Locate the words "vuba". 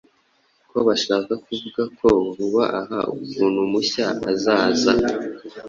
2.35-2.63